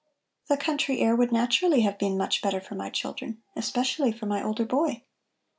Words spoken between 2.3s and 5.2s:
better for my children, especially for my older boy.